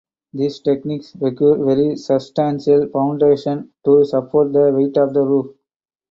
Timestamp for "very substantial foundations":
1.63-3.67